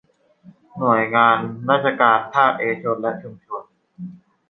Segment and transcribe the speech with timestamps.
[0.77, 1.37] หน่วยงาน
[1.69, 3.63] ราชการภาคเอกชนและชุมชน